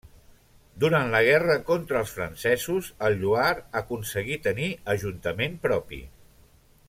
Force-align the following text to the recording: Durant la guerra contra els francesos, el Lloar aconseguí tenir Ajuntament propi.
Durant 0.83 1.11
la 1.15 1.19
guerra 1.27 1.57
contra 1.67 1.99
els 2.05 2.13
francesos, 2.15 2.89
el 3.09 3.19
Lloar 3.19 3.53
aconseguí 3.83 4.39
tenir 4.49 4.71
Ajuntament 4.95 5.61
propi. 5.69 6.03